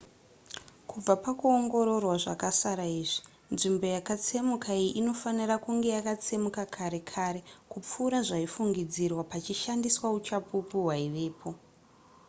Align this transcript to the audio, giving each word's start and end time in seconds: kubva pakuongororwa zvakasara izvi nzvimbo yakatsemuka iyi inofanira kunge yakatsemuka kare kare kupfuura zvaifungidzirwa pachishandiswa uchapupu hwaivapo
kubva 0.89 1.13
pakuongororwa 1.23 2.15
zvakasara 2.23 2.85
izvi 3.01 3.21
nzvimbo 3.53 3.85
yakatsemuka 3.95 4.69
iyi 4.79 4.89
inofanira 4.99 5.55
kunge 5.63 5.87
yakatsemuka 5.97 6.61
kare 6.75 6.99
kare 7.11 7.41
kupfuura 7.71 8.19
zvaifungidzirwa 8.27 9.23
pachishandiswa 9.31 10.07
uchapupu 10.19 10.75
hwaivapo 10.85 11.49